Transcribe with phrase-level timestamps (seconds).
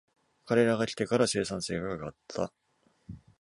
[0.45, 2.51] 彼らが来てから生産性が上がった